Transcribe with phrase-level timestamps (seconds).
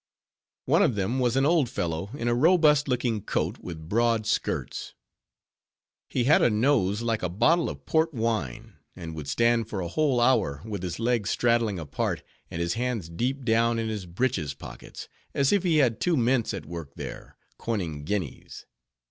[0.65, 4.95] One of them was an old fellow in a robust looking coat, with broad skirts;
[6.09, 9.87] he had a nose like a bottle of port wine; and would stand for a
[9.87, 14.55] whole hour, with his legs straddling apart, and his hands deep down in his breeches
[14.55, 18.65] pockets, as if he had two mints at work there, coining guineas.